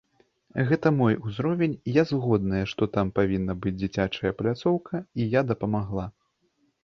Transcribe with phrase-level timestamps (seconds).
[0.69, 6.05] Гэта мой узровень, я згодная, што там павінна быць дзіцячая пляцоўка, і я дапамагла.